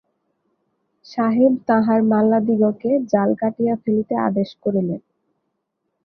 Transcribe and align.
সাহেব 1.05 1.53
তাঁহার 1.67 1.99
মাল্লাদিগকে 2.03 2.91
জাল 3.11 3.29
কাটিয়া 3.35 3.75
ফেলিতে 3.75 4.15
আদেশ 4.27 4.49
করিলেন। 4.63 5.01